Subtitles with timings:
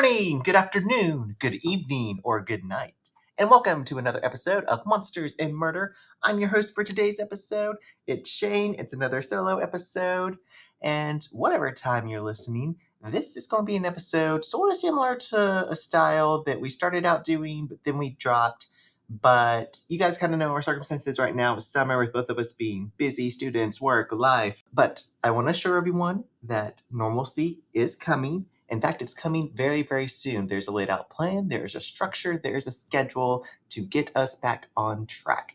[0.00, 3.10] morning, good afternoon, good evening, or good night.
[3.36, 5.94] And welcome to another episode of Monsters and Murder.
[6.22, 7.76] I'm your host for today's episode.
[8.06, 8.74] It's Shane.
[8.78, 10.38] It's another solo episode.
[10.80, 12.76] And whatever time you're listening,
[13.10, 16.70] this is going to be an episode sort of similar to a style that we
[16.70, 18.68] started out doing, but then we dropped.
[19.10, 22.38] But you guys kind of know our circumstances right now with summer, with both of
[22.38, 24.62] us being busy, students, work, life.
[24.72, 29.82] But I want to assure everyone that normalcy is coming in fact, it's coming very,
[29.82, 30.46] very soon.
[30.46, 34.68] There's a laid out plan, there's a structure, there's a schedule to get us back
[34.76, 35.54] on track.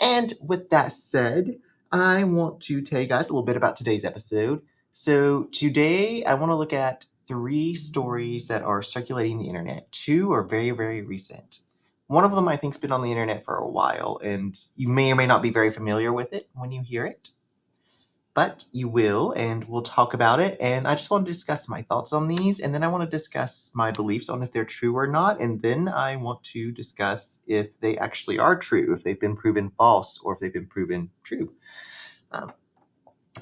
[0.00, 1.58] And with that said,
[1.90, 4.62] I want to tell you guys a little bit about today's episode.
[4.92, 9.90] So, today I want to look at three stories that are circulating the internet.
[9.90, 11.60] Two are very, very recent.
[12.06, 15.12] One of them I think's been on the internet for a while, and you may
[15.12, 17.30] or may not be very familiar with it when you hear it
[18.34, 20.56] but you will, and we'll talk about it.
[20.60, 23.10] And I just want to discuss my thoughts on these, and then I want to
[23.10, 27.42] discuss my beliefs on if they're true or not, and then I want to discuss
[27.46, 31.10] if they actually are true, if they've been proven false, or if they've been proven
[31.22, 31.52] true.
[32.30, 32.52] Um,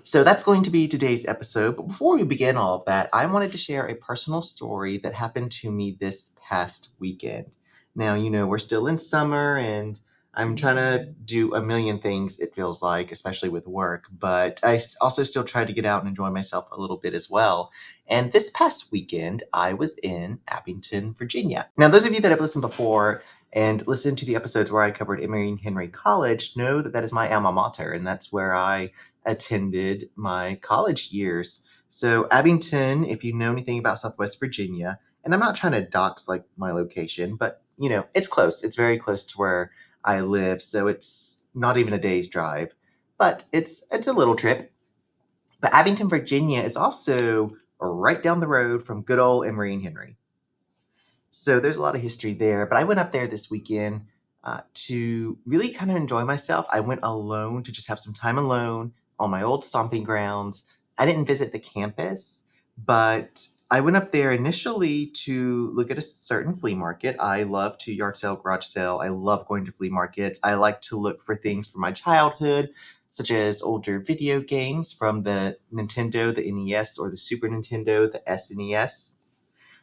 [0.02, 1.77] so that's going to be today's episode.
[1.77, 5.14] But before we begin all of that, I wanted to share a personal story that
[5.14, 7.56] happened to me this past weekend.
[7.94, 10.00] Now, you know, we're still in summer and
[10.34, 14.78] I'm trying to do a million things, it feels like, especially with work, but I
[15.00, 17.72] also still try to get out and enjoy myself a little bit as well.
[18.08, 21.68] And this past weekend, I was in Abingdon, Virginia.
[21.76, 24.92] Now, those of you that have listened before and listened to the episodes where I
[24.92, 28.54] covered Emory and Henry College know that that is my alma mater, and that's where
[28.54, 28.92] I
[29.26, 31.68] attended my college years.
[31.88, 36.28] So, Abingdon, if you know anything about Southwest Virginia, and I'm not trying to dox
[36.28, 38.62] like my location, but you know, it's close.
[38.62, 39.70] It's very close to where
[40.04, 42.74] I live, so it's not even a day's drive,
[43.18, 44.70] but it's it's a little trip.
[45.60, 47.48] But Abingdon, Virginia is also
[47.78, 50.16] right down the road from good old Emory and Henry.
[51.30, 52.66] So there's a lot of history there.
[52.66, 54.02] But I went up there this weekend
[54.42, 56.66] uh, to really kind of enjoy myself.
[56.72, 60.64] I went alone to just have some time alone on my old stomping grounds.
[60.98, 66.03] I didn't visit the campus, but I went up there initially to look at a
[66.03, 67.14] certain flea market.
[67.20, 68.98] I love to yard sale, garage sale.
[69.00, 70.41] I love going to flea markets.
[70.42, 72.70] I like to look for things from my childhood,
[73.08, 78.20] such as older video games from the Nintendo, the NES, or the Super Nintendo, the
[78.26, 79.19] SNES.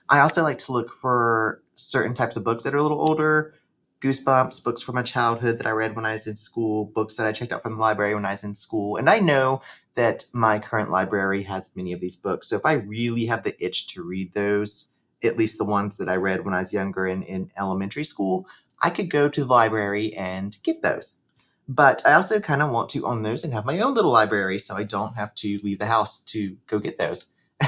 [0.10, 3.54] I also like to look for certain types of books that are a little older,
[4.02, 7.28] Goosebumps, books from my childhood that I read when I was in school, books that
[7.28, 8.98] I checked out from the library when I was in school.
[8.98, 9.62] And I know
[9.98, 12.48] that my current library has many of these books.
[12.48, 14.94] So if I really have the itch to read those,
[15.24, 18.48] at least the ones that I read when I was younger in, in elementary school,
[18.80, 21.24] I could go to the library and get those.
[21.68, 24.60] But I also kind of want to own those and have my own little library
[24.60, 27.34] so I don't have to leave the house to go get those.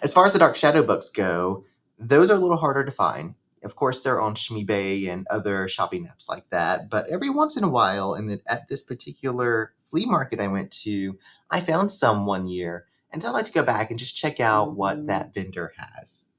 [0.00, 1.64] as far as the Dark Shadow books go,
[1.98, 3.34] those are a little harder to find.
[3.64, 6.88] Of course, they're on ShmeBay and other shopping apps like that.
[6.88, 11.18] But every once in a while, and at this particular flea market I went to,
[11.50, 12.86] I found some one year.
[13.10, 15.06] And so I like to go back and just check out what mm-hmm.
[15.06, 16.30] that vendor has.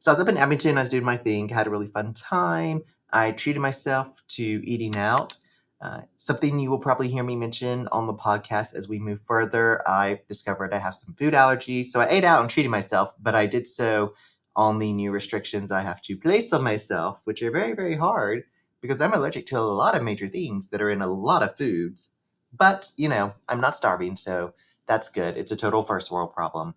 [0.00, 2.12] So I was up in Abingdon, I was doing my thing, had a really fun
[2.12, 2.82] time.
[3.12, 5.36] I treated myself to eating out.
[5.80, 9.88] Uh, something you will probably hear me mention on the podcast as we move further.
[9.88, 13.36] I discovered I have some food allergies, so I ate out and treated myself, but
[13.36, 14.14] I did so
[14.56, 18.44] on the new restrictions I have to place on myself, which are very, very hard
[18.80, 21.56] because I'm allergic to a lot of major things that are in a lot of
[21.56, 22.14] foods.
[22.52, 24.54] But, you know, I'm not starving, so
[24.86, 25.36] that's good.
[25.36, 26.74] It's a total first world problem.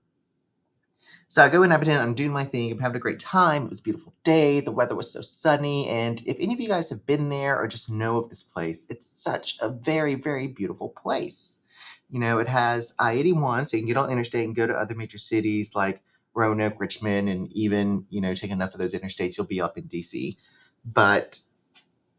[1.27, 3.63] So I go in Abingdon, I'm doing my thing, I'm having a great time.
[3.63, 6.67] It was a beautiful day, the weather was so sunny, and if any of you
[6.67, 10.47] guys have been there or just know of this place, it's such a very, very
[10.47, 11.65] beautiful place.
[12.11, 14.67] You know, it has I 81, so you can get on the interstate and go
[14.67, 15.99] to other major cities like
[16.35, 19.85] Roanoke, Richmond, and even, you know, take enough of those interstates, you'll be up in
[19.85, 20.37] DC.
[20.85, 21.39] But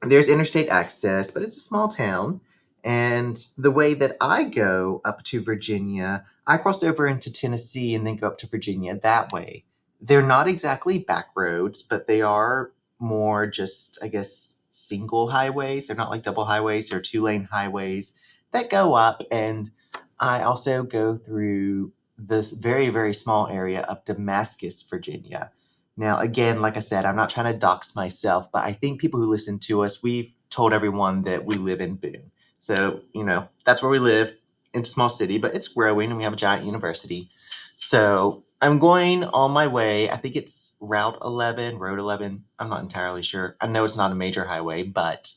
[0.02, 2.40] there's interstate access, but it's a small town.
[2.86, 8.06] And the way that I go up to Virginia, I cross over into Tennessee and
[8.06, 9.64] then go up to Virginia that way.
[10.00, 15.88] They're not exactly back roads, but they are more just, I guess, single highways.
[15.88, 18.22] They're not like double highways or two lane highways
[18.52, 19.20] that go up.
[19.32, 19.72] And
[20.20, 25.50] I also go through this very, very small area of Damascus, Virginia.
[25.96, 29.18] Now, again, like I said, I'm not trying to dox myself, but I think people
[29.18, 32.30] who listen to us, we've told everyone that we live in Boone.
[32.66, 34.34] So, you know, that's where we live
[34.74, 37.28] in a small city, but it's growing and we have a giant university.
[37.76, 40.10] So I'm going on my way.
[40.10, 42.42] I think it's Route 11, Road 11.
[42.58, 43.54] I'm not entirely sure.
[43.60, 45.32] I know it's not a major highway, but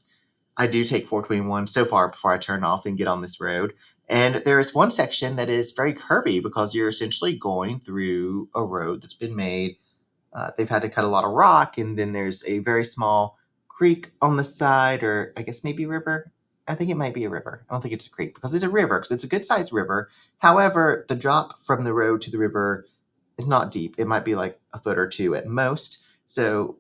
[0.58, 3.74] I do take 421 so far before I turn off and get on this road.
[4.08, 8.64] And there is one section that is very curvy because you're essentially going through a
[8.64, 9.76] road that's been made.
[10.34, 13.38] Uh, they've had to cut a lot of rock, and then there's a very small
[13.68, 16.32] creek on the side, or I guess maybe river.
[16.70, 17.66] I think it might be a river.
[17.68, 19.74] I don't think it's a creek because it's a river because it's a good sized
[19.74, 20.10] river.
[20.38, 22.86] However, the drop from the road to the river
[23.40, 23.96] is not deep.
[23.98, 26.06] It might be like a foot or two at most.
[26.28, 26.78] So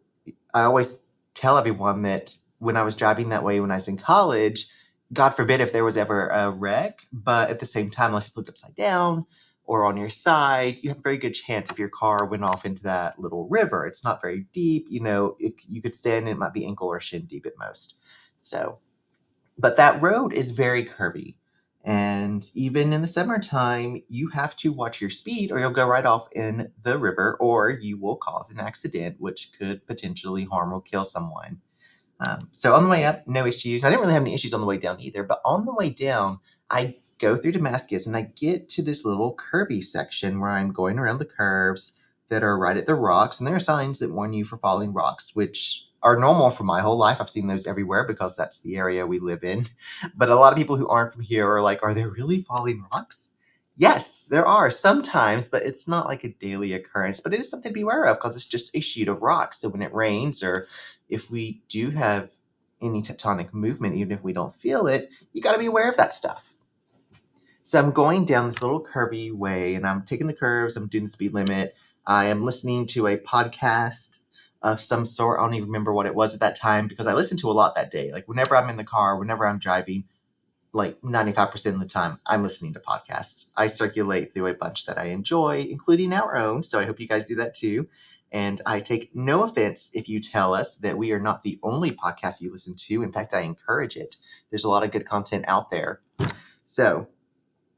[0.54, 1.04] I always
[1.34, 4.68] tell everyone that when I was driving that way when I was in college,
[5.12, 8.34] God forbid if there was ever a wreck, but at the same time, unless you
[8.34, 9.26] flipped upside down
[9.64, 12.66] or on your side, you have a very good chance if your car went off
[12.66, 13.88] into that little river.
[13.88, 17.00] It's not very deep, you know, it, you could stand it might be ankle or
[17.00, 18.04] shin deep at most.
[18.38, 18.78] So,
[19.60, 21.36] but that road is very curvy.
[21.84, 26.06] And even in the summertime, you have to watch your speed or you'll go right
[26.06, 30.82] off in the river or you will cause an accident, which could potentially harm or
[30.82, 31.62] kill someone.
[32.28, 33.84] Um, so on the way up, no issues.
[33.84, 35.24] I didn't really have any issues on the way down either.
[35.24, 36.40] But on the way down,
[36.70, 41.00] I go through Damascus and I get to this little curvy section where I'm going
[41.00, 43.40] around the curves that are right at the rocks.
[43.40, 46.82] And there are signs that warn you for falling rocks, which are normal for my
[46.82, 47.20] whole life.
[47.20, 49.66] I've seen those everywhere because that's the area we live in.
[50.16, 52.86] But a lot of people who aren't from here are like, are there really falling
[52.94, 53.36] rocks?
[53.76, 57.20] Yes, there are sometimes, but it's not like a daily occurrence.
[57.20, 59.60] But it is something to be aware of because it's just a sheet of rocks.
[59.60, 60.66] So when it rains or
[61.10, 62.30] if we do have
[62.82, 65.98] any tectonic movement, even if we don't feel it, you got to be aware of
[65.98, 66.54] that stuff.
[67.62, 71.04] So I'm going down this little curvy way and I'm taking the curves, I'm doing
[71.04, 71.76] the speed limit.
[72.06, 74.29] I am listening to a podcast
[74.62, 75.40] of some sort.
[75.40, 77.54] I don't even remember what it was at that time because I listened to a
[77.54, 78.12] lot that day.
[78.12, 80.06] Like whenever I'm in the car, whenever I'm driving,
[80.74, 83.52] like 95% of the time, I'm listening to podcasts.
[83.58, 86.64] I circulate through a bunch that I enjoy, including our own.
[86.64, 87.88] So I hope you guys do that too.
[88.32, 91.92] And I take no offense if you tell us that we are not the only
[91.92, 93.02] podcast you listen to.
[93.02, 94.18] In fact, I encourage it.
[94.52, 96.02] There's a lot of good content out there.
[96.68, 97.08] So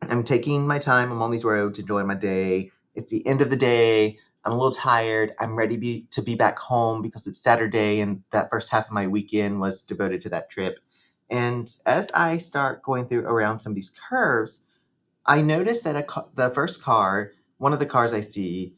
[0.02, 1.12] I'm taking my time.
[1.12, 2.72] I'm on these roads, enjoying my day.
[2.96, 4.18] It's the end of the day.
[4.44, 5.34] I'm a little tired.
[5.40, 8.92] I'm ready be, to be back home because it's Saturday and that first half of
[8.92, 10.80] my weekend was devoted to that trip.
[11.30, 14.66] And as I start going through around some of these curves,
[15.26, 18.74] I notice that a, the first car, one of the cars I see,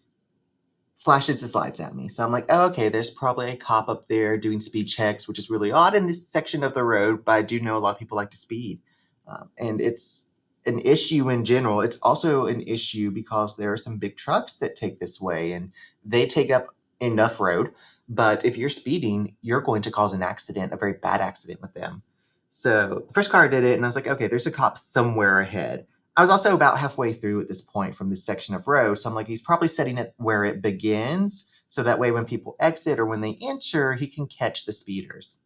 [0.98, 2.08] flashes his lights at me.
[2.08, 5.40] So I'm like, oh, okay, there's probably a cop up there doing speed checks, which
[5.40, 7.92] is really odd in this section of the road, but I do know a lot
[7.92, 8.80] of people like to speed.
[9.28, 10.30] Um, and it's
[10.66, 11.82] an issue in general.
[11.82, 15.72] It's also an issue because there are some big trucks that take this way and
[16.06, 16.68] they take up
[17.00, 17.72] enough road.
[18.10, 21.74] But if you're speeding, you're going to cause an accident, a very bad accident with
[21.74, 22.02] them.
[22.50, 25.40] So the first car did it, and I was like, okay, there's a cop somewhere
[25.40, 25.88] ahead.
[26.16, 28.96] I was also about halfway through at this point from this section of road.
[28.96, 31.50] So I'm like, he's probably setting it where it begins.
[31.68, 35.42] So that way, when people exit or when they enter, he can catch the speeders.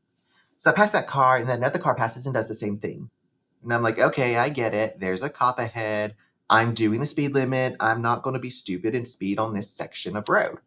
[0.57, 3.09] So I pass that car, and then another car passes and does the same thing.
[3.63, 4.99] And I'm like, okay, I get it.
[4.99, 6.15] There's a cop ahead.
[6.49, 7.75] I'm doing the speed limit.
[7.79, 10.57] I'm not going to be stupid and speed on this section of road.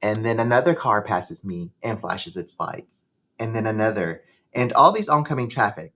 [0.00, 3.06] And then another car passes me and flashes its lights.
[3.38, 4.22] And then another.
[4.54, 5.92] And all these oncoming traffic.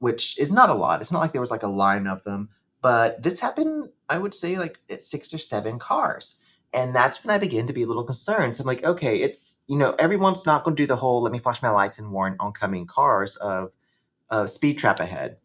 [0.00, 1.02] Which is not a lot.
[1.02, 2.48] It's not like there was like a line of them,
[2.80, 6.42] but this happened, I would say, like at six or seven cars.
[6.72, 8.56] And that's when I begin to be a little concerned.
[8.56, 11.32] So I'm like, okay, it's, you know, everyone's not going to do the whole let
[11.32, 13.72] me flash my lights and warn oncoming cars of,
[14.30, 15.36] of speed trap ahead.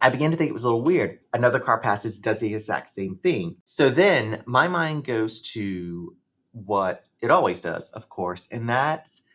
[0.00, 1.18] I began to think it was a little weird.
[1.32, 3.56] Another car passes, does the exact same thing.
[3.64, 6.16] So then my mind goes to
[6.52, 9.26] what it always does, of course, and that's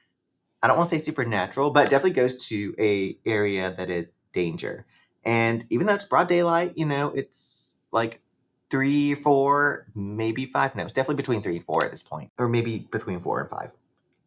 [0.64, 4.86] I don't want to say supernatural, but definitely goes to a area that is danger.
[5.24, 8.20] And even though it's broad daylight, you know, it's like
[8.70, 10.76] three, four, maybe five.
[10.76, 13.50] No, it's definitely between three and four at this point, or maybe between four and
[13.50, 13.72] five.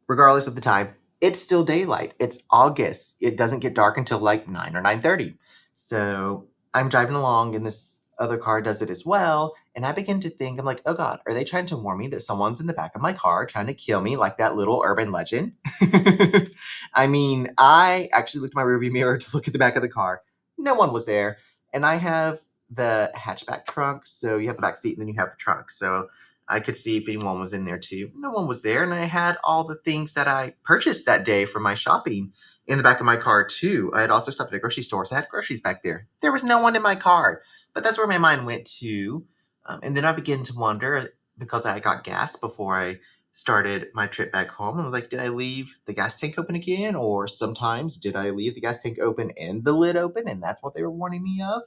[0.09, 2.15] Regardless of the time, it's still daylight.
[2.19, 3.23] It's August.
[3.23, 5.35] It doesn't get dark until like nine or nine thirty.
[5.75, 9.55] So I'm driving along, and this other car does it as well.
[9.75, 12.09] And I begin to think, I'm like, oh God, are they trying to warn me
[12.09, 14.83] that someone's in the back of my car trying to kill me like that little
[14.85, 15.53] urban legend?
[16.95, 19.83] I mean, I actually looked at my rearview mirror to look at the back of
[19.83, 20.23] the car.
[20.57, 21.39] No one was there.
[21.73, 22.39] And I have
[22.71, 24.07] the hatchback trunk.
[24.07, 25.71] So you have the back seat and then you have the trunk.
[25.71, 26.09] So
[26.49, 28.11] I could see if anyone was in there too.
[28.15, 28.83] No one was there.
[28.83, 32.33] And I had all the things that I purchased that day for my shopping
[32.67, 33.91] in the back of my car too.
[33.95, 35.05] I had also stopped at a grocery store.
[35.07, 36.07] So I had groceries back there.
[36.21, 37.43] There was no one in my car.
[37.73, 39.25] But that's where my mind went to.
[39.67, 42.99] Um, and then I began to wonder because I got gas before I
[43.33, 44.79] started my trip back home.
[44.79, 46.95] I'm like, did I leave the gas tank open again?
[46.95, 50.29] Or sometimes did I leave the gas tank open and the lid open?
[50.29, 51.63] And that's what they were warning me of.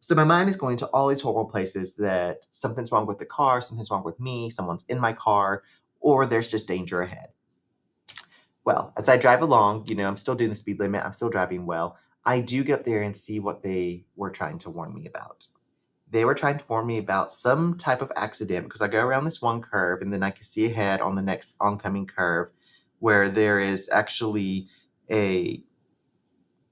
[0.00, 3.26] So my mind is going to all these horrible places that something's wrong with the
[3.26, 5.62] car, something's wrong with me, someone's in my car,
[6.00, 7.28] or there's just danger ahead.
[8.64, 11.28] Well, as I drive along, you know, I'm still doing the speed limit, I'm still
[11.28, 11.98] driving well.
[12.24, 15.46] I do get up there and see what they were trying to warn me about.
[16.10, 19.24] They were trying to warn me about some type of accident because I go around
[19.24, 22.50] this one curve and then I can see ahead on the next oncoming curve
[23.00, 24.68] where there is actually
[25.10, 25.60] a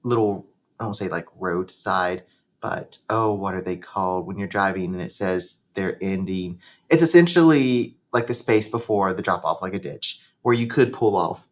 [0.03, 0.45] little,
[0.79, 2.23] I don't say like roadside,
[2.61, 6.59] but oh, what are they called when you're driving and it says they're ending?
[6.89, 10.93] It's essentially like the space before the drop off, like a ditch, where you could
[10.93, 11.47] pull off.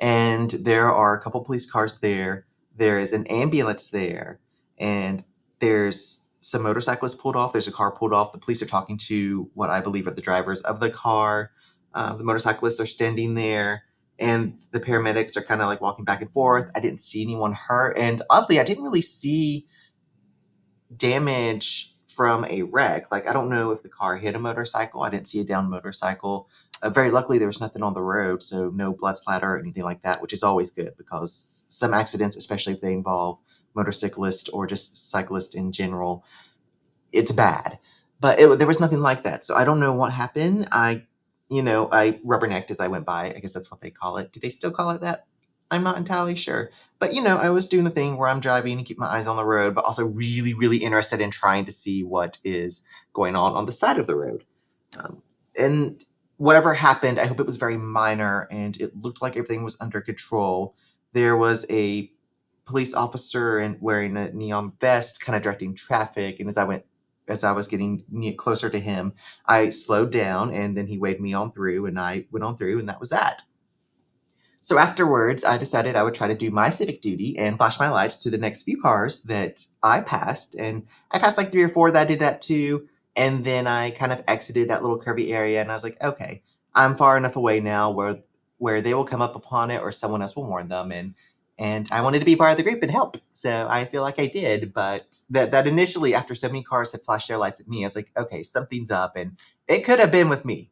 [0.00, 2.44] And there are a couple police cars there.
[2.76, 4.38] There is an ambulance there,
[4.78, 5.22] and
[5.60, 7.52] there's some motorcyclists pulled off.
[7.52, 8.32] There's a car pulled off.
[8.32, 11.50] The police are talking to what I believe are the drivers of the car.
[11.94, 13.84] Uh, the motorcyclists are standing there,
[14.18, 16.70] and the paramedics are kind of like walking back and forth.
[16.74, 19.66] I didn't see anyone hurt, and oddly, I didn't really see
[20.96, 23.10] damage from a wreck.
[23.10, 25.02] Like I don't know if the car hit a motorcycle.
[25.02, 26.48] I didn't see a down motorcycle.
[26.82, 29.84] Uh, very luckily, there was nothing on the road, so no blood splatter or anything
[29.84, 33.38] like that, which is always good because some accidents, especially if they involve
[33.74, 36.24] motorcyclists or just cyclists in general,
[37.12, 37.78] it's bad.
[38.20, 40.68] But it, there was nothing like that, so I don't know what happened.
[40.72, 41.02] I,
[41.48, 43.26] you know, I rubbernecked as I went by.
[43.26, 44.32] I guess that's what they call it.
[44.32, 45.24] Do they still call it that?
[45.70, 46.70] I'm not entirely sure.
[46.98, 49.26] But you know, I was doing the thing where I'm driving and keep my eyes
[49.26, 53.36] on the road, but also really, really interested in trying to see what is going
[53.36, 54.42] on on the side of the road.
[55.02, 55.22] Um,
[55.58, 56.04] and
[56.36, 60.00] whatever happened, I hope it was very minor and it looked like everything was under
[60.00, 60.74] control.
[61.12, 62.08] There was a
[62.66, 66.40] police officer and wearing a neon vest, kind of directing traffic.
[66.40, 66.84] And as I went,
[67.28, 68.04] as I was getting
[68.36, 69.12] closer to him,
[69.46, 72.78] I slowed down and then he waved me on through and I went on through
[72.78, 73.42] and that was that.
[74.64, 77.90] So afterwards, I decided I would try to do my civic duty and flash my
[77.90, 80.58] lights to the next few cars that I passed.
[80.58, 82.88] And I passed like three or four that did that too.
[83.14, 86.40] And then I kind of exited that little curvy area and I was like, okay,
[86.74, 88.20] I'm far enough away now where
[88.56, 91.14] where they will come up upon it or someone else will warn them and
[91.58, 93.18] and I wanted to be part of the group and help.
[93.28, 97.02] So I feel like I did, but that that initially after so many cars had
[97.02, 100.10] flashed their lights at me, I was like, okay, something's up and it could have
[100.10, 100.70] been with me.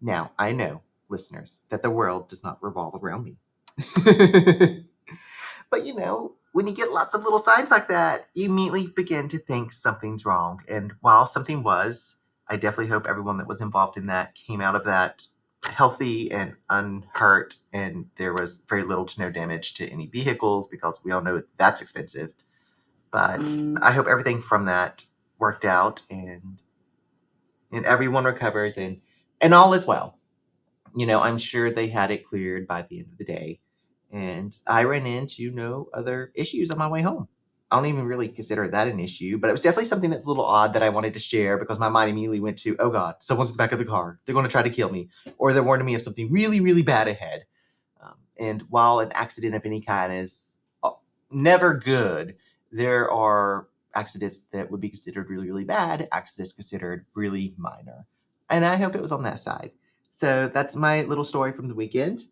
[0.00, 3.38] Now I know listeners, that the world does not revolve around me.
[5.70, 9.28] but you know, when you get lots of little signs like that, you immediately begin
[9.28, 10.62] to think something's wrong.
[10.68, 14.74] And while something was, I definitely hope everyone that was involved in that came out
[14.74, 15.24] of that
[15.72, 21.04] healthy and unhurt, and there was very little to no damage to any vehicles because
[21.04, 22.32] we all know that's expensive.
[23.10, 23.78] But mm.
[23.82, 25.04] I hope everything from that
[25.38, 26.60] worked out and
[27.70, 29.00] and everyone recovers and
[29.40, 30.17] and all is well
[30.98, 33.60] you know, I'm sure they had it cleared by the end of the day.
[34.10, 37.28] And I ran into no other issues on my way home.
[37.70, 40.28] I don't even really consider that an issue, but it was definitely something that's a
[40.28, 43.16] little odd that I wanted to share because my mind immediately went to, oh God,
[43.20, 44.18] someone's in the back of the car.
[44.24, 45.10] They're going to try to kill me.
[45.36, 47.44] Or they're warning me of something really, really bad ahead.
[48.02, 50.90] Um, and while an accident of any kind is uh,
[51.30, 52.34] never good,
[52.72, 58.06] there are accidents that would be considered really, really bad, accidents considered really minor.
[58.50, 59.70] And I hope it was on that side.
[60.18, 62.22] So that's my little story from the weekend.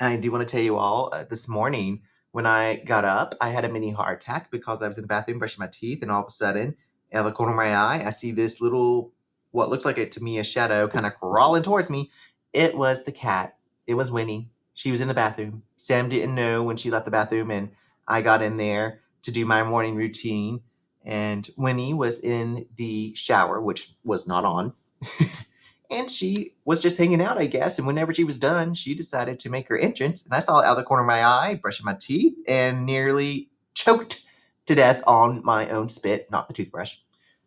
[0.00, 2.00] I do want to tell you all uh, this morning
[2.32, 5.08] when I got up, I had a mini heart attack because I was in the
[5.08, 6.76] bathroom brushing my teeth, and all of a sudden,
[7.12, 9.12] out of the corner of my eye, I see this little,
[9.50, 12.10] what looks like it to me, a shadow kind of crawling towards me.
[12.54, 13.58] It was the cat.
[13.86, 14.48] It was Winnie.
[14.72, 15.64] She was in the bathroom.
[15.76, 17.68] Sam didn't know when she left the bathroom, and
[18.06, 20.60] I got in there to do my morning routine.
[21.04, 24.72] And Winnie was in the shower, which was not on.
[25.90, 27.78] and she was just hanging out, I guess.
[27.78, 30.24] And whenever she was done, she decided to make her entrance.
[30.26, 32.84] And I saw it out of the corner of my eye, brushing my teeth, and
[32.84, 34.24] nearly choked
[34.66, 36.96] to death on my own spit, not the toothbrush,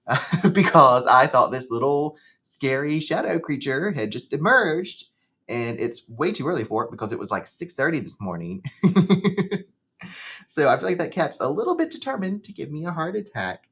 [0.53, 5.09] because I thought this little scary shadow creature had just emerged.
[5.47, 8.63] And it's way too early for it because it was like 6:30 this morning.
[10.47, 13.15] so I feel like that cat's a little bit determined to give me a heart
[13.15, 13.67] attack.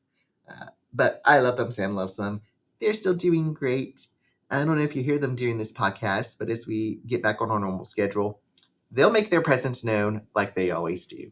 [0.47, 1.71] Uh, but I love them.
[1.71, 2.41] Sam loves them.
[2.79, 4.07] They're still doing great
[4.50, 7.41] I don't know if you hear them during this podcast, but as we get back
[7.41, 8.39] on our normal schedule,
[8.91, 11.32] they'll make their presence known like they always do.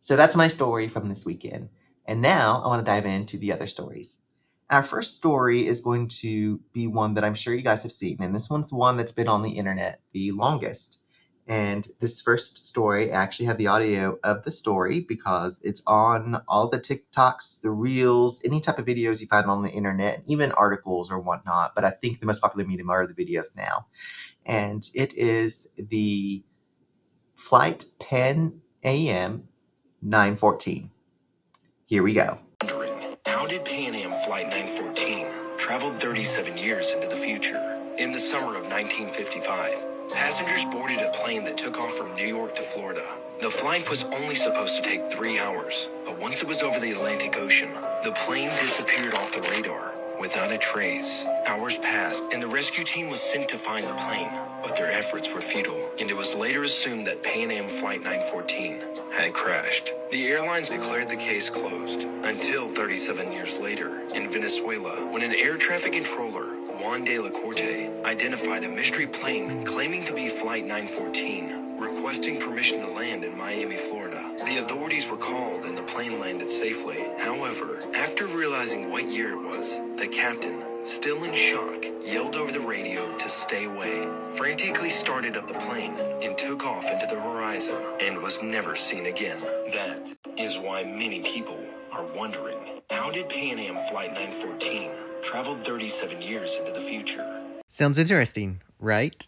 [0.00, 1.70] So that's my story from this weekend.
[2.06, 4.20] And now I want to dive into the other stories.
[4.68, 8.18] Our first story is going to be one that I'm sure you guys have seen,
[8.20, 11.00] and this one's one that's been on the internet the longest.
[11.46, 16.40] And this first story, I actually have the audio of the story because it's on
[16.48, 20.52] all the TikToks, the Reels, any type of videos you find on the internet, even
[20.52, 21.74] articles or whatnot.
[21.74, 23.86] But I think the most popular medium are the videos now.
[24.46, 26.42] And it is the
[27.36, 29.44] Flight Pan AM
[30.00, 30.90] 914.
[31.86, 32.38] Here we go.
[33.26, 35.26] How did Pan Am Flight 914
[35.58, 39.93] travel 37 years into the future in the summer of 1955?
[40.14, 43.04] Passengers boarded a plane that took off from New York to Florida.
[43.40, 46.92] The flight was only supposed to take three hours, but once it was over the
[46.92, 47.70] Atlantic Ocean,
[48.04, 51.26] the plane disappeared off the radar without a trace.
[51.46, 54.30] Hours passed, and the rescue team was sent to find the plane,
[54.62, 58.80] but their efforts were futile, and it was later assumed that Pan Am Flight 914
[59.12, 59.92] had crashed.
[60.10, 65.56] The airlines declared the case closed until 37 years later in Venezuela when an air
[65.56, 71.78] traffic controller, Juan de la Corte, identified a mystery plane claiming to be Flight 914,
[71.78, 74.34] requesting permission to land in Miami, Florida.
[74.44, 77.06] The authorities were called and the plane landed safely.
[77.18, 82.60] However, after realizing what year it was, the captain, still in shock, yelled over the
[82.60, 87.76] radio to stay away, frantically started up the plane, and took off into the horizon
[88.00, 89.40] and was never seen again.
[89.72, 91.58] That is why many people
[91.92, 92.58] are wondering
[92.90, 97.42] how did Pan Am Flight 914 travel 37 years into the future?
[97.66, 99.26] Sounds interesting, right?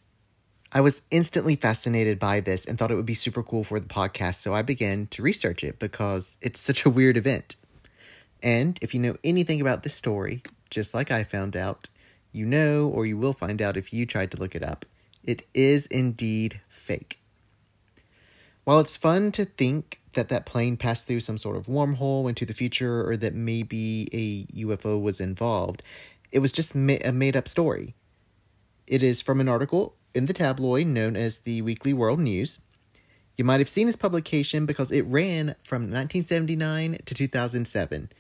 [0.73, 3.89] I was instantly fascinated by this and thought it would be super cool for the
[3.89, 7.57] podcast, so I began to research it because it's such a weird event.
[8.43, 11.89] And if you know anything about this story, just like I found out,
[12.31, 14.85] you know or you will find out if you tried to look it up,
[15.25, 17.21] it is indeed fake.
[18.67, 22.45] While it's fun to think that that plane passed through some sort of wormhole into
[22.45, 25.85] the future or that maybe a UFO was involved,
[26.33, 27.95] it was just a made up story.
[28.89, 32.59] It is from an article in the tabloid known as the Weekly World News.
[33.39, 38.11] You might have seen this publication because it ran from 1979 to 2007.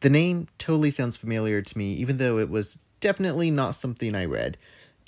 [0.00, 4.24] The name totally sounds familiar to me, even though it was definitely not something I
[4.24, 4.58] read.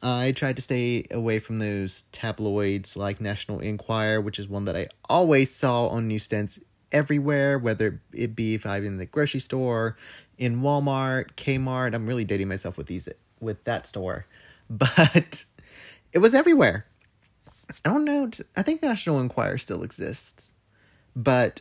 [0.03, 4.77] I tried to stay away from those tabloids like National Enquirer, which is one that
[4.77, 6.61] I always saw on newsstands
[6.93, 9.97] everywhere, whether it be if I'm in the grocery store,
[10.37, 11.95] in Walmart, Kmart.
[11.95, 13.09] I'm really dating myself with these
[13.41, 14.27] with that store,
[14.71, 15.45] but
[16.13, 16.87] it was everywhere.
[17.85, 18.31] I don't know.
[18.57, 20.55] I think National Enquirer still exists,
[21.15, 21.61] but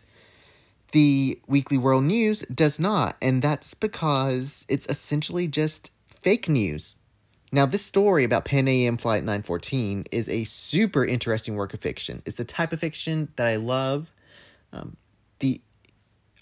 [0.91, 6.99] the Weekly World News does not, and that's because it's essentially just fake news.
[7.51, 12.21] Now, this story about Pan Am Flight 914 is a super interesting work of fiction.
[12.25, 14.11] It's the type of fiction that I love.
[14.73, 14.97] Um,
[15.39, 15.61] the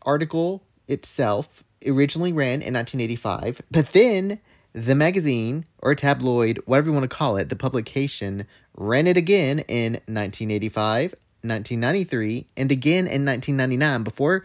[0.02, 4.39] article itself originally ran in 1985, but then
[4.74, 9.60] the magazine or tabloid, whatever you want to call it, the publication ran it again
[9.60, 11.12] in 1985,
[11.44, 14.44] 1993, and again in 1999 before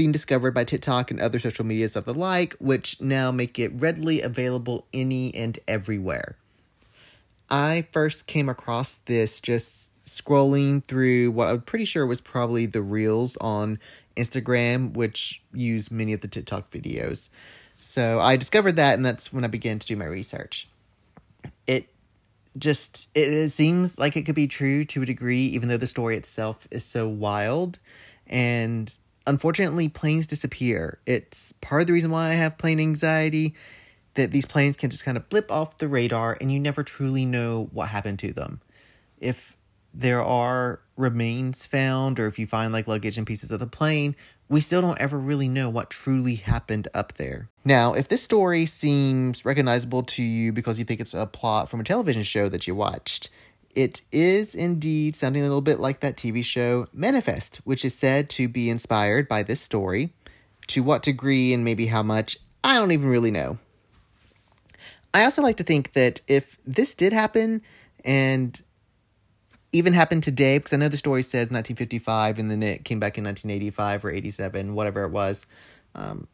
[0.00, 3.70] being discovered by TikTok and other social medias of the like, which now make it
[3.74, 6.36] readily available any and everywhere.
[7.50, 12.80] I first came across this just scrolling through what I'm pretty sure was probably the
[12.80, 13.78] reels on
[14.16, 17.28] Instagram, which use many of the TikTok videos.
[17.78, 20.66] So I discovered that, and that's when I began to do my research.
[21.66, 21.90] It
[22.56, 26.16] just it, seems like it could be true to a degree, even though the story
[26.16, 27.78] itself is so wild.
[28.26, 30.98] And unfortunately, planes disappear.
[31.06, 33.54] It's part of the reason why I have plane anxiety.
[34.14, 37.24] That these planes can just kind of blip off the radar, and you never truly
[37.24, 38.60] know what happened to them.
[39.20, 39.56] If
[39.94, 44.16] there are remains found, or if you find like luggage and pieces of the plane,
[44.48, 47.48] we still don't ever really know what truly happened up there.
[47.64, 51.80] Now, if this story seems recognizable to you because you think it's a plot from
[51.80, 53.30] a television show that you watched,
[53.74, 58.28] it is indeed sounding a little bit like that TV show Manifest, which is said
[58.30, 60.12] to be inspired by this story.
[60.68, 63.58] To what degree and maybe how much, I don't even really know.
[65.12, 67.62] I also like to think that if this did happen
[68.04, 68.60] and
[69.72, 73.18] even happened today, because I know the story says 1955 and then it came back
[73.18, 75.46] in 1985 or 87, whatever it was.
[75.94, 76.28] Um,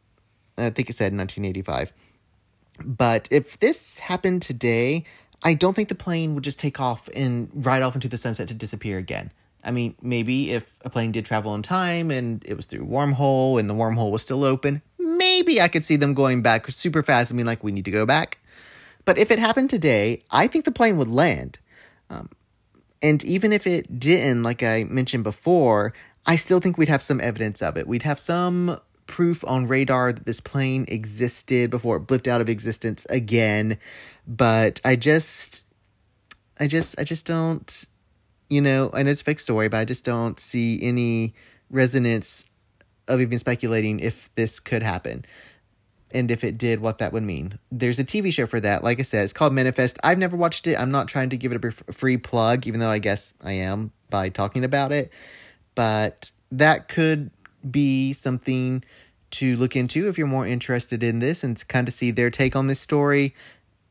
[0.59, 1.93] I think it said 1985.
[2.85, 5.05] But if this happened today,
[5.43, 8.49] I don't think the plane would just take off and ride off into the sunset
[8.49, 9.31] to disappear again.
[9.63, 13.59] I mean, maybe if a plane did travel in time and it was through wormhole
[13.59, 17.31] and the wormhole was still open, maybe I could see them going back super fast
[17.31, 18.39] and being like, we need to go back.
[19.05, 21.59] But if it happened today, I think the plane would land.
[22.11, 22.31] Um,
[23.03, 25.93] and even if it didn't, like I mentioned before,
[26.27, 27.87] I still think we'd have some evidence of it.
[27.87, 32.49] We'd have some proof on radar that this plane existed before it blipped out of
[32.49, 33.79] existence again.
[34.27, 35.65] But I just,
[36.59, 37.87] I just, I just don't,
[38.49, 41.35] you know, I know it's a fake story, but I just don't see any
[41.71, 42.45] resonance
[43.09, 45.25] of even speculating if this could happen
[46.13, 47.59] and if it did, what that would mean.
[47.71, 48.85] There's a TV show for that.
[48.85, 49.99] Like I said, it's called Manifest.
[50.03, 50.79] I've never watched it.
[50.79, 53.93] I'm not trying to give it a free plug, even though I guess I am
[54.09, 55.11] by talking about it.
[55.75, 57.31] But that could
[57.69, 58.85] be something
[59.33, 62.55] to look into if you're more interested in this and kind of see their take
[62.55, 63.35] on this story.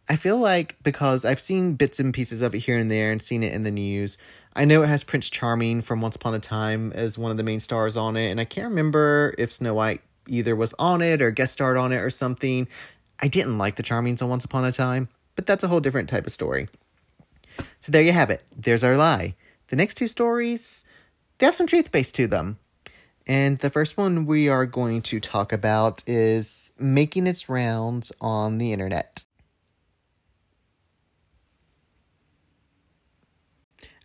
[0.08, 3.22] I feel like because I've seen bits and pieces of it here and there and
[3.22, 4.18] seen it in the news,
[4.56, 7.44] I know it has Prince Charming from Once Upon a Time as one of the
[7.44, 11.22] main stars on it, and I can't remember if Snow White either was on it
[11.22, 12.68] or guest starred on it or something.
[13.20, 16.10] I didn't like the Charmings on Once Upon a Time, but that's a whole different
[16.10, 16.68] type of story.
[17.80, 18.44] So there you have it.
[18.56, 19.36] There's our lie.
[19.68, 20.86] The next two stories,
[21.38, 22.60] they have some truth base to them.
[23.28, 28.60] And the first one we are going to talk about is making its rounds on
[28.60, 29.15] the internet.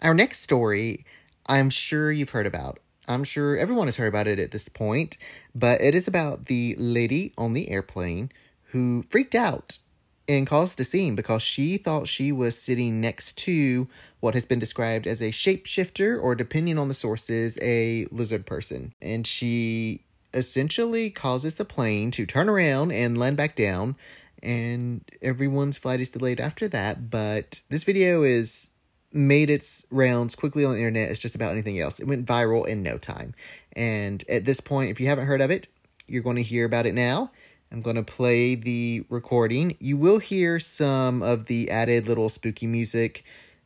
[0.02, 1.04] Our next story,
[1.44, 2.78] I'm sure you've heard about.
[3.06, 5.18] I'm sure everyone has heard about it at this point,
[5.54, 8.32] but it is about the lady on the airplane
[8.68, 9.78] who freaked out
[10.26, 13.88] and caused a scene because she thought she was sitting next to
[14.20, 18.94] what has been described as a shapeshifter or, depending on the sources, a lizard person.
[19.02, 23.96] And she essentially causes the plane to turn around and land back down,
[24.42, 27.10] and everyone's flight is delayed after that.
[27.10, 28.70] But this video is
[29.12, 31.98] made its rounds quickly on the internet as just about anything else.
[31.98, 33.34] It went viral in no time.
[33.74, 35.68] And at this point, if you haven't heard of it,
[36.06, 37.30] you're going to hear about it now.
[37.72, 39.76] I'm going to play the recording.
[39.78, 43.24] You will hear some of the added little spooky music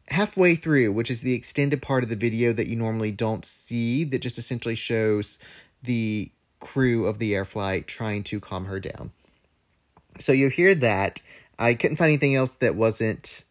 [0.08, 4.04] halfway through, which is the extended part of the video that you normally don't see,
[4.04, 5.38] that just essentially shows
[5.82, 6.30] the
[6.60, 9.12] crew of the air flight trying to calm her down.
[10.18, 11.20] So you'll hear that.
[11.58, 13.44] I couldn't find anything else that wasn't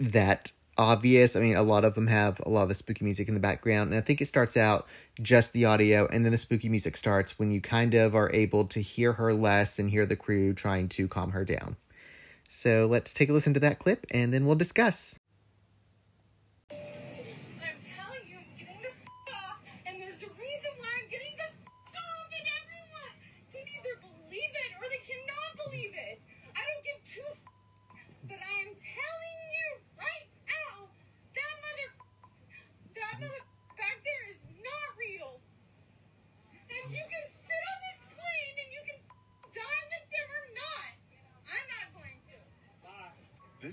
[0.00, 1.36] that obvious.
[1.36, 3.40] I mean, a lot of them have a lot of the spooky music in the
[3.40, 4.86] background, and I think it starts out
[5.20, 8.64] just the audio, and then the spooky music starts when you kind of are able
[8.66, 11.76] to hear her less and hear the crew trying to calm her down.
[12.48, 15.20] So let's take a listen to that clip, and then we'll discuss.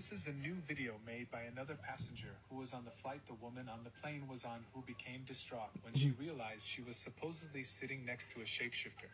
[0.07, 3.33] This is a new video made by another passenger who was on the flight the
[3.43, 7.63] woman on the plane was on who became distraught when she realized she was supposedly
[7.63, 9.09] sitting next to a shapeshifter.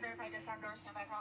[0.00, 1.17] Verify this outdoor standby protocol.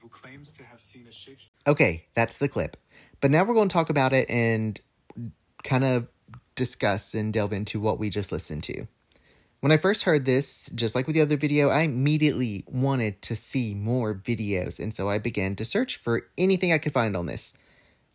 [0.00, 1.38] Who claims to have seen a shape.
[1.66, 2.76] Okay, that's the clip.
[3.20, 4.80] But now we're going to talk about it and
[5.64, 6.08] kind of
[6.54, 8.86] discuss and delve into what we just listened to.
[9.60, 13.34] When I first heard this, just like with the other video, I immediately wanted to
[13.34, 17.26] see more videos, and so I began to search for anything I could find on
[17.26, 17.54] this.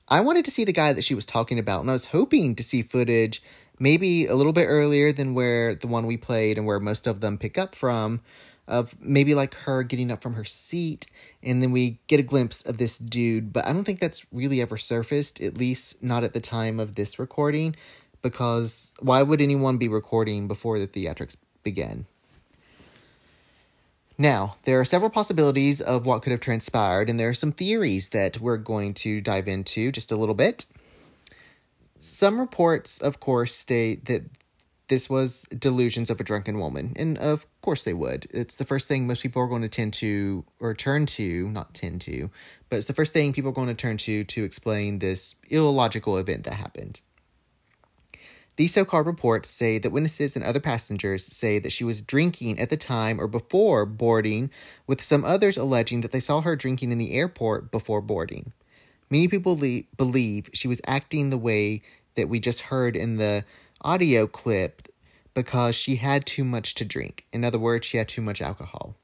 [0.07, 2.55] I wanted to see the guy that she was talking about, and I was hoping
[2.55, 3.43] to see footage
[3.77, 7.19] maybe a little bit earlier than where the one we played and where most of
[7.19, 8.21] them pick up from,
[8.67, 11.07] of maybe like her getting up from her seat,
[11.41, 14.61] and then we get a glimpse of this dude, but I don't think that's really
[14.61, 17.75] ever surfaced, at least not at the time of this recording
[18.23, 22.07] because why would anyone be recording before the theatrics begin?
[24.17, 28.09] Now, there are several possibilities of what could have transpired, and there are some theories
[28.09, 30.65] that we're going to dive into just a little bit.
[31.99, 34.23] Some reports, of course, state that
[34.93, 38.27] this was delusions of a drunken woman, and of course they would.
[38.29, 41.73] It's the first thing most people are going to tend to, or turn to, not
[41.73, 42.29] tend to,
[42.69, 46.19] but it's the first thing people are going to turn to to explain this illogical
[46.19, 47.01] event that happened.
[48.55, 52.59] These so called reports say that witnesses and other passengers say that she was drinking
[52.59, 54.51] at the time or before boarding,
[54.85, 58.53] with some others alleging that they saw her drinking in the airport before boarding.
[59.09, 61.81] Many people le- believe she was acting the way
[62.13, 63.43] that we just heard in the
[63.83, 64.87] audio clip
[65.33, 67.25] because she had too much to drink.
[67.33, 68.95] In other words, she had too much alcohol.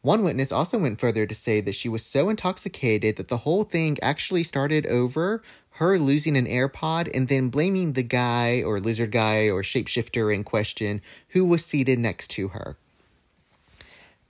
[0.00, 3.64] One witness also went further to say that she was so intoxicated that the whole
[3.64, 9.10] thing actually started over her losing an AirPod and then blaming the guy or lizard
[9.10, 12.76] guy or shapeshifter in question who was seated next to her.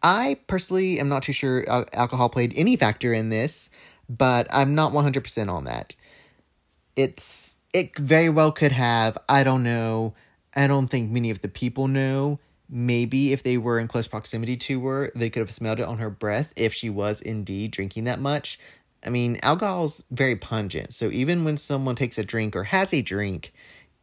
[0.02, 3.70] I personally am not too sure alcohol played any factor in this,
[4.08, 5.96] but I'm not 100% on that.
[6.96, 9.18] It's it very well could have.
[9.28, 10.14] I don't know.
[10.54, 14.56] I don't think many of the people know maybe if they were in close proximity
[14.56, 18.04] to her, they could have smelled it on her breath if she was indeed drinking
[18.04, 18.58] that much.
[19.04, 23.00] I mean, alcohol's very pungent, so even when someone takes a drink or has a
[23.00, 23.52] drink,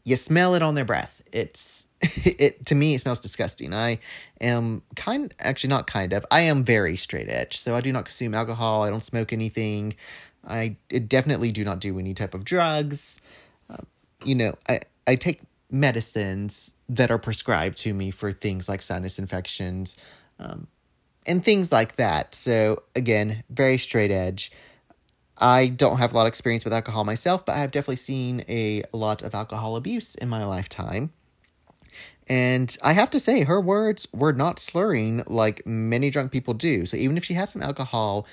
[0.06, 1.22] you smell it on their breath.
[1.34, 3.74] It's it to me it smells disgusting.
[3.74, 4.00] I
[4.40, 6.26] am kind actually not kind of.
[6.32, 7.58] I am very straight edge.
[7.58, 9.96] So I do not consume alcohol, I don't smoke anything.
[10.48, 13.20] I definitely do not do any type of drugs.
[14.26, 19.20] You know, I I take medicines that are prescribed to me for things like sinus
[19.20, 19.96] infections
[20.40, 20.68] um,
[21.26, 22.36] and things like that.
[22.36, 24.52] So, again, very straight edge.
[25.38, 28.46] I don't have a lot of experience with alcohol myself, but I have definitely seen
[28.48, 31.12] a lot of alcohol abuse in my lifetime.
[32.28, 36.86] And I have to say, her words were not slurring like many drunk people do.
[36.86, 38.26] So even if she had some alcohol,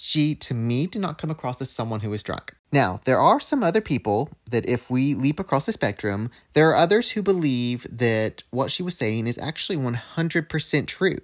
[0.00, 2.54] she, to me, did not come across as someone who was drunk.
[2.70, 6.76] Now, there are some other people that, if we leap across the spectrum, there are
[6.76, 11.18] others who believe that what she was saying is actually 100% true.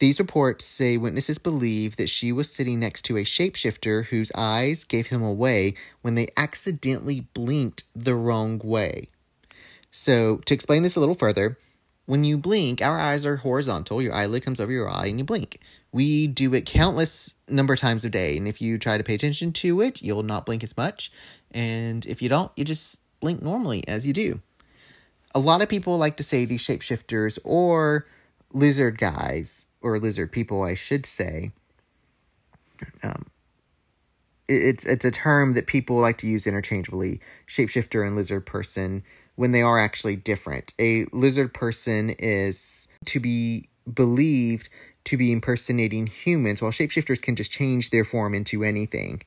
[0.00, 4.84] These reports say witnesses believe that she was sitting next to a shapeshifter whose eyes
[4.84, 5.72] gave him away
[6.02, 9.08] when they accidentally blinked the wrong way.
[9.90, 11.56] So, to explain this a little further,
[12.08, 15.26] when you blink, our eyes are horizontal, your eyelid comes over your eye, and you
[15.26, 15.60] blink.
[15.92, 19.12] We do it countless number of times a day, and if you try to pay
[19.12, 21.12] attention to it, you'll not blink as much.
[21.50, 24.40] And if you don't, you just blink normally as you do.
[25.34, 28.06] A lot of people like to say these shapeshifters or
[28.54, 31.52] lizard guys, or lizard people, I should say.
[33.02, 33.26] Um,
[34.48, 39.02] it's it's a term that people like to use interchangeably, shapeshifter and lizard person,
[39.38, 40.74] when they are actually different.
[40.80, 44.68] A lizard person is to be believed
[45.04, 49.22] to be impersonating humans, while shapeshifters can just change their form into anything.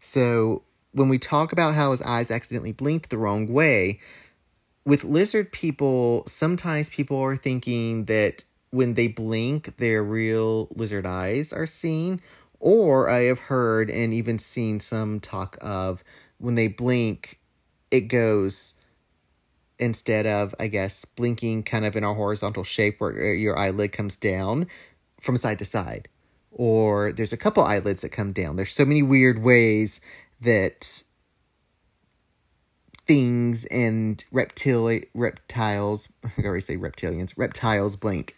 [0.00, 4.00] So when we talk about how his eyes accidentally blinked the wrong way,
[4.84, 11.52] with lizard people, sometimes people are thinking that when they blink, their real lizard eyes
[11.52, 12.20] are seen.
[12.58, 16.02] Or I have heard and even seen some talk of
[16.38, 17.36] when they blink,
[17.92, 18.74] it goes
[19.82, 24.14] instead of, I guess, blinking kind of in a horizontal shape where your eyelid comes
[24.14, 24.68] down
[25.20, 26.08] from side to side.
[26.52, 28.54] Or there's a couple eyelids that come down.
[28.54, 30.00] There's so many weird ways
[30.40, 31.02] that
[33.06, 38.36] things and reptili- reptiles, I already say reptilians, reptiles blink.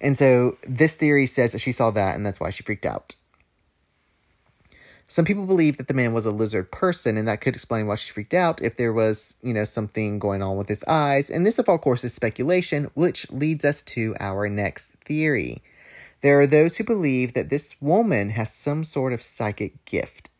[0.00, 3.16] And so this theory says that she saw that and that's why she freaked out.
[5.06, 7.96] Some people believe that the man was a lizard person, and that could explain why
[7.96, 11.28] she freaked out if there was, you know, something going on with his eyes.
[11.30, 15.62] And this, of course, is speculation, which leads us to our next theory.
[16.22, 20.30] There are those who believe that this woman has some sort of psychic gift.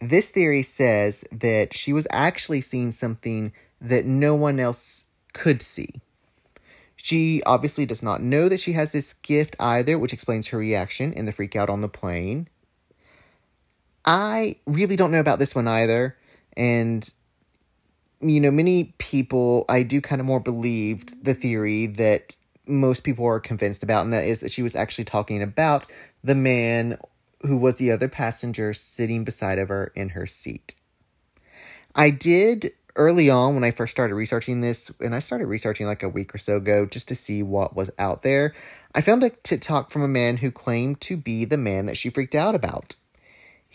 [0.00, 5.88] This theory says that she was actually seeing something that no one else could see.
[6.96, 11.14] She obviously does not know that she has this gift either, which explains her reaction
[11.14, 12.48] and the freak out on the plane.
[14.04, 16.16] I really don't know about this one either.
[16.56, 17.08] And
[18.20, 22.36] you know, many people, I do kind of more believed the theory that
[22.66, 25.90] most people are convinced about, and that is that she was actually talking about
[26.22, 26.98] the man
[27.42, 30.74] who was the other passenger sitting beside of her in her seat.
[31.94, 36.02] I did early on when I first started researching this, and I started researching like
[36.02, 38.54] a week or so ago just to see what was out there.
[38.94, 42.08] I found a TikTok from a man who claimed to be the man that she
[42.08, 42.94] freaked out about.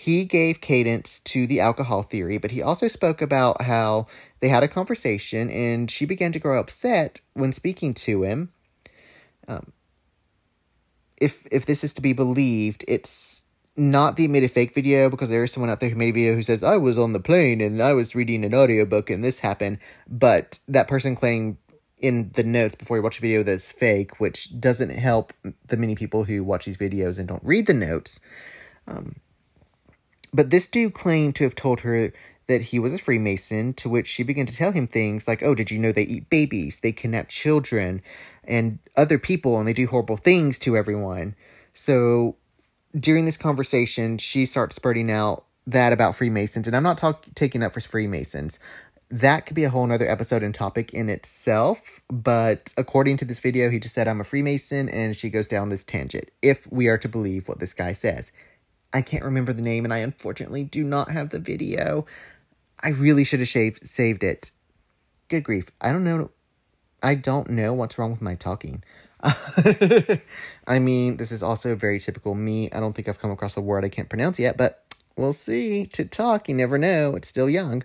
[0.01, 4.07] He gave cadence to the alcohol theory, but he also spoke about how
[4.39, 8.53] they had a conversation and she began to grow upset when speaking to him.
[9.49, 9.73] Um,
[11.19, 13.43] if if this is to be believed, it's
[13.75, 16.13] not the made a fake video because there is someone out there who made a
[16.13, 19.21] video who says I was on the plane and I was reading an audiobook and
[19.21, 21.57] this happened, but that person claimed
[21.97, 25.33] in the notes before you watch the video that's fake, which doesn't help
[25.67, 28.21] the many people who watch these videos and don't read the notes.
[28.87, 29.17] Um,
[30.33, 32.11] but this dude claimed to have told her
[32.47, 35.53] that he was a Freemason, to which she began to tell him things like, Oh,
[35.53, 36.79] did you know they eat babies?
[36.79, 38.01] They kidnap children
[38.43, 41.35] and other people, and they do horrible things to everyone.
[41.73, 42.37] So
[42.97, 47.61] during this conversation, she starts spurting out that about Freemasons, and I'm not talk- taking
[47.61, 48.59] up for Freemasons.
[49.11, 53.39] That could be a whole nother episode and topic in itself, but according to this
[53.39, 56.87] video, he just said, I'm a Freemason, and she goes down this tangent, if we
[56.87, 58.31] are to believe what this guy says.
[58.93, 62.05] I can't remember the name, and I unfortunately do not have the video.
[62.81, 64.51] I really should have shaved, saved it.
[65.27, 65.69] Good grief.
[65.79, 66.31] I don't know.
[67.03, 68.83] I don't know what's wrong with my talking.
[70.67, 72.71] I mean, this is also very typical me.
[72.71, 74.83] I don't think I've come across a word I can't pronounce yet, but
[75.15, 75.85] we'll see.
[75.87, 77.15] To talk, you never know.
[77.15, 77.83] It's still young.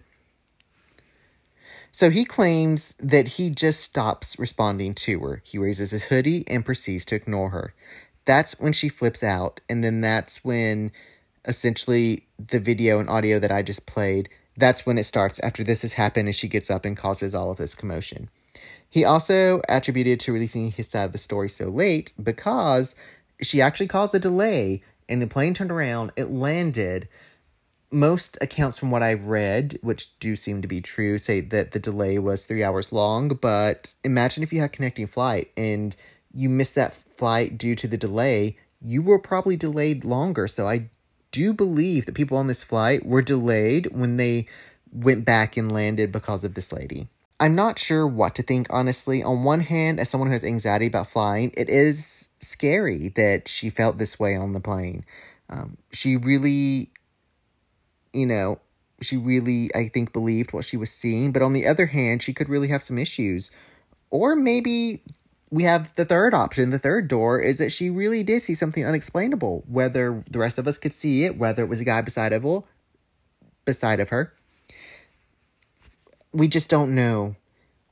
[1.90, 5.42] So he claims that he just stops responding to her.
[5.44, 7.72] He raises his hoodie and proceeds to ignore her.
[8.24, 10.92] That's when she flips out, and then that's when
[11.46, 15.82] essentially the video and audio that I just played, that's when it starts after this
[15.82, 18.28] has happened and she gets up and causes all of this commotion.
[18.88, 22.94] He also attributed to releasing his side of the story so late because
[23.42, 27.08] she actually caused a delay and the plane turned around, it landed.
[27.90, 31.78] Most accounts from what I've read, which do seem to be true, say that the
[31.78, 33.28] delay was three hours long.
[33.28, 35.94] But imagine if you had connecting flight and
[36.34, 40.48] you missed that flight due to the delay, you were probably delayed longer.
[40.48, 40.90] So I
[41.30, 44.46] do believe that people on this flight were delayed when they
[44.92, 47.08] went back and landed because of this lady.
[47.40, 49.22] I'm not sure what to think, honestly.
[49.22, 53.70] On one hand, as someone who has anxiety about flying, it is scary that she
[53.70, 55.04] felt this way on the plane.
[55.48, 56.90] Um, she really,
[58.12, 58.60] you know,
[59.02, 61.32] she really, I think, believed what she was seeing.
[61.32, 63.50] But on the other hand, she could really have some issues.
[64.10, 65.02] Or maybe
[65.54, 66.70] we have the third option.
[66.70, 69.62] The third door is that she really did see something unexplainable.
[69.68, 72.64] Whether the rest of us could see it, whether it was a guy beside of
[73.64, 74.34] beside of her,
[76.32, 77.36] we just don't know.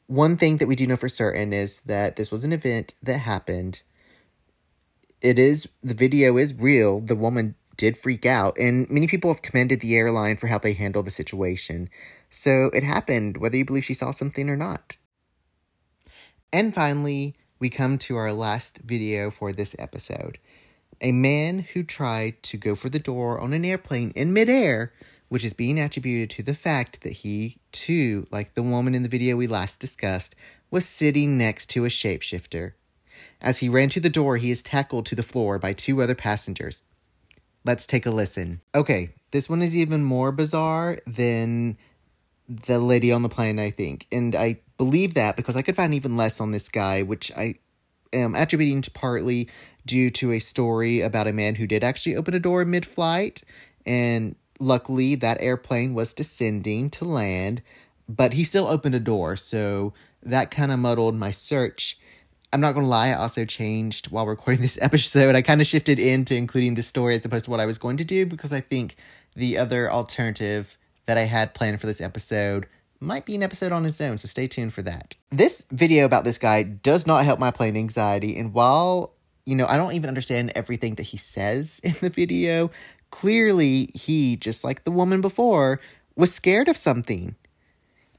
[0.09, 3.19] One thing that we do know for certain is that this was an event that
[3.19, 3.83] happened.
[5.21, 6.99] It is, the video is real.
[6.99, 10.73] The woman did freak out, and many people have commended the airline for how they
[10.73, 11.89] handled the situation.
[12.29, 14.97] So it happened, whether you believe she saw something or not.
[16.53, 20.37] And finally, we come to our last video for this episode.
[21.01, 24.93] A man who tried to go for the door on an airplane in midair
[25.29, 29.09] which is being attributed to the fact that he, too, like the woman in the
[29.09, 30.35] video we last discussed,
[30.73, 32.73] was sitting next to a shapeshifter.
[33.41, 36.17] As he ran to the door, he is tackled to the floor by two other
[36.17, 36.83] passengers.
[37.65, 38.61] Let's take a listen.
[38.75, 41.79] Okay, this one is even more bizarre than
[42.49, 44.09] the lady on the plane, I think.
[44.11, 47.57] And I believe that because I could find even less on this guy, which I
[48.13, 49.49] am attributing to partly
[49.87, 53.43] due to a story about a man who did actually open a door mid flight
[53.85, 57.63] and Luckily, that airplane was descending to land,
[58.09, 59.93] but he still opened a door, so
[60.23, 61.99] that kind of muddled my search.
[62.53, 65.35] I'm not gonna lie, I also changed while recording this episode.
[65.35, 67.97] I kind of shifted into including the story as opposed to what I was going
[67.97, 68.95] to do because I think
[69.35, 72.69] the other alternative that I had planned for this episode
[73.03, 75.15] might be an episode on its own, so stay tuned for that.
[75.31, 79.13] This video about this guy does not help my plane anxiety, and while
[79.45, 82.71] you know, I don't even understand everything that he says in the video
[83.13, 85.81] clearly he, just like the woman before,
[86.17, 87.37] was scared of something.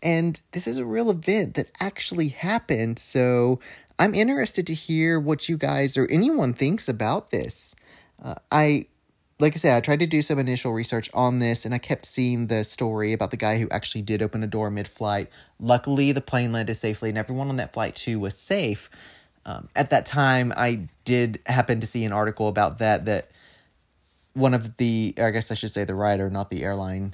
[0.02, 3.00] And this is a real event that actually happened.
[3.00, 3.60] So
[4.00, 7.76] I'm interested to hear what you guys or anyone thinks about this.
[8.24, 8.86] Uh, I,
[9.44, 12.06] like I said, I tried to do some initial research on this and I kept
[12.06, 15.30] seeing the story about the guy who actually did open a door mid flight.
[15.60, 18.90] Luckily, the plane landed safely and everyone on that flight too was safe.
[19.46, 23.32] Um, at that time, I did happen to see an article about that that
[24.32, 27.14] one of the I guess I should say the writer, not the airline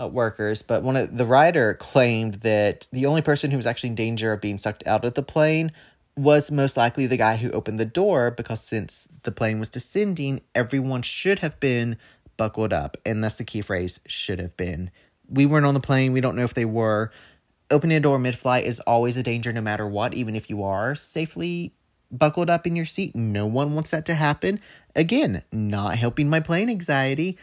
[0.00, 3.90] uh, workers, but one of the writer claimed that the only person who was actually
[3.90, 5.70] in danger of being sucked out of the plane
[6.18, 10.40] was most likely the guy who opened the door because since the plane was descending,
[10.54, 11.96] everyone should have been
[12.36, 12.96] buckled up.
[13.06, 14.90] And that's the key phrase should have been.
[15.28, 16.12] We weren't on the plane.
[16.12, 17.12] We don't know if they were.
[17.70, 20.64] Opening a door mid flight is always a danger no matter what, even if you
[20.64, 21.72] are safely
[22.10, 23.14] buckled up in your seat.
[23.14, 24.60] No one wants that to happen.
[24.96, 27.38] Again, not helping my plane anxiety.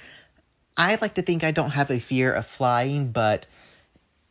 [0.76, 3.48] I like to think I don't have a fear of flying, but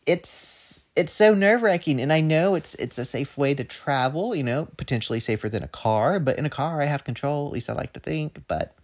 [0.06, 4.34] it's it's so nerve wracking, and I know it's it's a safe way to travel.
[4.34, 7.46] You know, potentially safer than a car, but in a car I have control.
[7.46, 8.42] At least I like to think.
[8.46, 8.74] But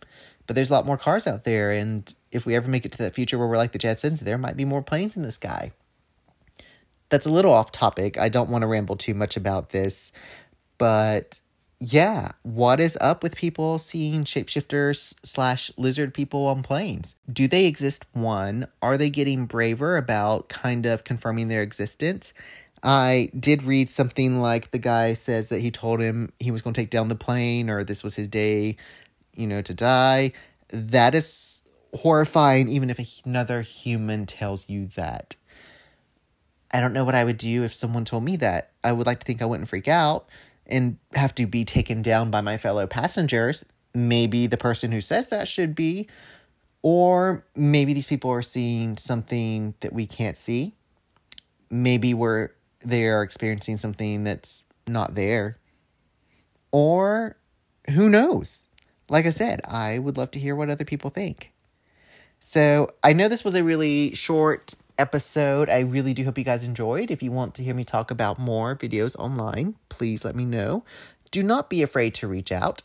[0.46, 2.98] but there's a lot more cars out there, and if we ever make it to
[2.98, 5.72] that future where we're like the Jetsons, there might be more planes in the sky.
[7.08, 8.18] That's a little off topic.
[8.18, 10.12] I don't want to ramble too much about this,
[10.78, 11.40] but
[11.82, 17.16] yeah, what is up with people seeing shapeshifters slash lizard people on planes?
[17.32, 18.04] Do they exist?
[18.12, 22.34] One, are they getting braver about kind of confirming their existence?
[22.82, 26.74] I did read something like the guy says that he told him he was going
[26.74, 28.76] to take down the plane or this was his day,
[29.34, 30.32] you know, to die.
[30.68, 31.62] That is
[31.94, 35.34] horrifying, even if another human tells you that.
[36.70, 38.70] I don't know what I would do if someone told me that.
[38.84, 40.28] I would like to think I wouldn't freak out
[40.70, 43.64] and have to be taken down by my fellow passengers.
[43.94, 46.08] Maybe the person who says that should be.
[46.82, 50.74] Or maybe these people are seeing something that we can't see.
[51.70, 52.50] Maybe we're
[52.82, 55.58] they are experiencing something that's not there.
[56.72, 57.36] Or
[57.90, 58.68] who knows?
[59.08, 61.52] Like I said, I would love to hear what other people think.
[62.38, 65.68] So I know this was a really short episode.
[65.68, 67.10] I really do hope you guys enjoyed.
[67.10, 70.84] If you want to hear me talk about more videos online, please let me know.
[71.30, 72.82] Do not be afraid to reach out.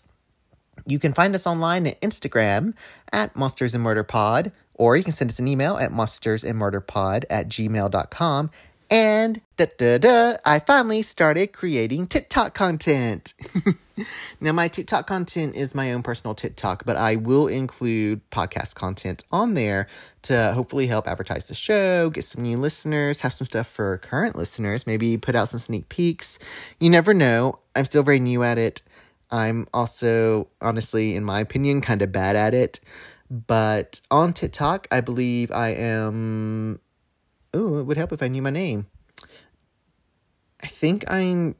[0.88, 2.74] You can find us online at Instagram
[3.12, 7.48] at Monsters and Murder Pod, or you can send us an email at monstersandmurderpod at
[7.48, 8.52] gmail.com.
[8.90, 13.34] And da da da, I finally started creating TikTok content.
[14.40, 19.24] now, my TikTok content is my own personal TikTok, but I will include podcast content
[19.32, 19.88] on there
[20.24, 24.36] to hopefully help advertise the show, get some new listeners, have some stuff for current
[24.36, 26.38] listeners, maybe put out some sneak peeks.
[26.80, 27.60] You never know.
[27.76, 28.84] I'm still very new at it.
[29.32, 32.80] I'm also, honestly, in my opinion, kind of bad at it.
[33.32, 36.80] But on TikTok, I believe I am
[37.56, 38.88] Oh, it would help if I knew my name.
[40.62, 41.56] I think I'm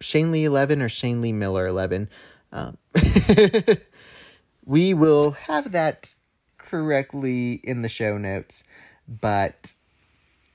[0.00, 2.08] Shane Lee 11 or Shane Lee Miller 11.
[2.52, 2.78] Um,
[4.64, 6.14] we will have that
[6.58, 8.62] correctly in the show notes,
[9.08, 9.72] but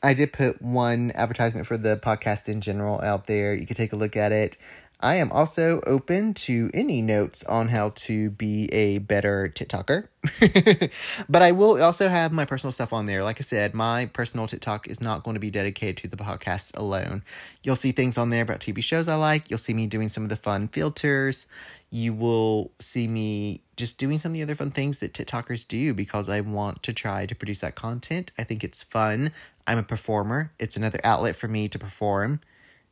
[0.01, 3.53] I did put one advertisement for the podcast in general out there.
[3.53, 4.57] You can take a look at it.
[5.01, 10.09] I am also open to any notes on how to be a better TikToker.
[11.29, 13.23] but I will also have my personal stuff on there.
[13.23, 16.75] Like I said, my personal TikTok is not going to be dedicated to the podcast
[16.75, 17.23] alone.
[17.63, 19.49] You'll see things on there about TV shows I like.
[19.49, 21.45] You'll see me doing some of the fun filters.
[21.91, 25.93] You will see me just doing some of the other fun things that TikTokers do
[25.93, 28.33] because I want to try to produce that content.
[28.37, 29.31] I think it's fun.
[29.65, 32.41] I'm a performer, it's another outlet for me to perform.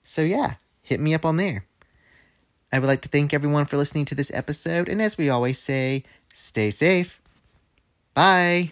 [0.03, 0.53] So, yeah,
[0.83, 1.65] hit me up on there.
[2.71, 5.59] I would like to thank everyone for listening to this episode, and as we always
[5.59, 6.03] say,
[6.33, 7.21] stay safe.
[8.13, 8.71] Bye.